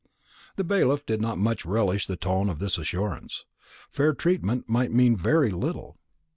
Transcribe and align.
The 0.55 0.63
bailiff 0.63 1.05
did 1.05 1.21
not 1.21 1.37
much 1.37 1.63
relish 1.63 2.07
the 2.07 2.15
tone 2.15 2.49
of 2.49 2.57
this 2.57 2.79
assurance. 2.79 3.45
Fair 3.91 4.15
treatment 4.15 4.67
might 4.67 4.91
mean 4.91 5.15
very 5.15 5.51
little. 5.51 5.99